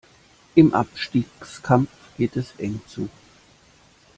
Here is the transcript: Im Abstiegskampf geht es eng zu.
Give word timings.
Im 0.55 0.73
Abstiegskampf 0.73 1.91
geht 2.17 2.35
es 2.35 2.55
eng 2.57 2.81
zu. 2.87 3.07